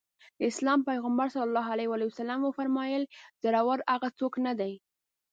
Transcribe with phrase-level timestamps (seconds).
[0.37, 1.35] د اسلام پيغمبر ص
[2.45, 3.03] وفرمايل
[3.43, 4.73] زورور هغه څوک نه دی.